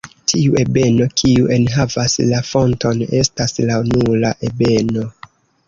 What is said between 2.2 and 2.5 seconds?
la